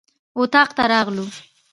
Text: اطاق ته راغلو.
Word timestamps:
اطاق 0.39 0.69
ته 0.77 0.83
راغلو. 0.91 1.25